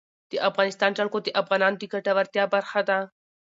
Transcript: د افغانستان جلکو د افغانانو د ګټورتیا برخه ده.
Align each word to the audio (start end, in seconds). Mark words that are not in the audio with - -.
د 0.31 0.33
افغانستان 0.49 0.91
جلکو 0.97 1.17
د 1.23 1.29
افغانانو 1.41 1.79
د 1.79 1.83
ګټورتیا 1.93 2.43
برخه 2.53 2.81
ده. 2.89 2.99